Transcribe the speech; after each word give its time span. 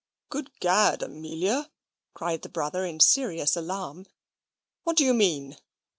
"Good 0.29 0.51
Gad! 0.59 1.03
Amelia," 1.03 1.69
cried 2.15 2.41
the 2.41 2.49
brother, 2.49 2.85
in 2.87 2.99
serious 2.99 3.55
alarm, 3.55 4.07
"what 4.83 4.97
do 4.97 5.05
you 5.05 5.13
mean?" 5.13 5.57